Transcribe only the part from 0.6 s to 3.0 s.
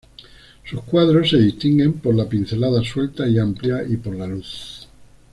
Sus cuadros se distinguen por la pincelada